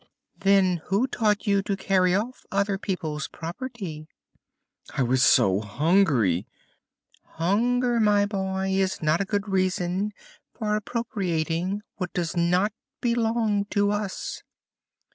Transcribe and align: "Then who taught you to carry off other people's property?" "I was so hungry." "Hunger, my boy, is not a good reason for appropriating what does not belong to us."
"Then 0.39 0.77
who 0.87 1.05
taught 1.05 1.45
you 1.45 1.61
to 1.61 1.77
carry 1.77 2.15
off 2.15 2.43
other 2.51 2.79
people's 2.79 3.27
property?" 3.27 4.07
"I 4.97 5.03
was 5.03 5.21
so 5.21 5.59
hungry." 5.59 6.47
"Hunger, 7.37 7.99
my 7.99 8.25
boy, 8.25 8.69
is 8.71 9.03
not 9.03 9.21
a 9.21 9.25
good 9.25 9.47
reason 9.47 10.11
for 10.55 10.75
appropriating 10.75 11.83
what 11.97 12.13
does 12.13 12.35
not 12.35 12.73
belong 12.99 13.65
to 13.65 13.91
us." 13.91 14.41